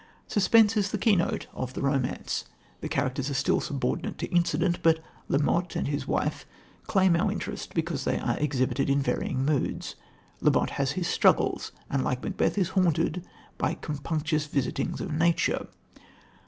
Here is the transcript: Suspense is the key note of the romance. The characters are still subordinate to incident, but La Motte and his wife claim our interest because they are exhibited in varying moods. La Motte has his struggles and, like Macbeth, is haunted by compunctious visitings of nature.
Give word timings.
Suspense 0.25 0.75
is 0.75 0.89
the 0.89 0.97
key 0.97 1.15
note 1.15 1.45
of 1.53 1.75
the 1.75 1.81
romance. 1.83 2.45
The 2.79 2.89
characters 2.89 3.29
are 3.29 3.35
still 3.35 3.61
subordinate 3.61 4.17
to 4.17 4.31
incident, 4.33 4.79
but 4.81 4.97
La 5.27 5.37
Motte 5.37 5.75
and 5.75 5.87
his 5.89 6.07
wife 6.07 6.47
claim 6.87 7.15
our 7.15 7.31
interest 7.31 7.75
because 7.75 8.03
they 8.03 8.17
are 8.17 8.35
exhibited 8.39 8.89
in 8.89 8.99
varying 8.99 9.45
moods. 9.45 9.93
La 10.39 10.49
Motte 10.51 10.71
has 10.71 10.93
his 10.93 11.07
struggles 11.07 11.71
and, 11.87 12.03
like 12.03 12.23
Macbeth, 12.23 12.57
is 12.57 12.69
haunted 12.69 13.23
by 13.59 13.75
compunctious 13.75 14.47
visitings 14.47 15.01
of 15.01 15.13
nature. 15.13 15.67